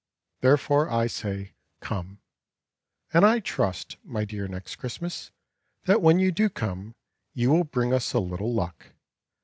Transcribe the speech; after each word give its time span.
Therefore, 0.39 0.89
I 0.89 1.05
say 1.05 1.53
"Come," 1.79 2.21
And 3.13 3.23
I 3.23 3.39
trust, 3.39 3.97
my 4.03 4.25
dear 4.25 4.47
Next 4.47 4.77
Christmas, 4.77 5.29
That 5.83 6.01
when 6.01 6.17
you 6.17 6.31
do 6.31 6.49
come 6.49 6.95
You 7.35 7.51
will 7.51 7.65
bring 7.65 7.93
us 7.93 8.11
a 8.15 8.19
little 8.19 8.51
luck. 8.51 8.93